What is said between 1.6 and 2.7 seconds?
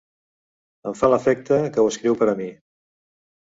que ho escriu per a mi.